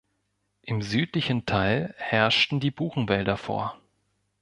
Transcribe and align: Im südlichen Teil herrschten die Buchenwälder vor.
Im 0.63 0.81
südlichen 0.81 1.45
Teil 1.45 1.93
herrschten 1.99 2.59
die 2.59 2.71
Buchenwälder 2.71 3.37
vor. 3.37 3.79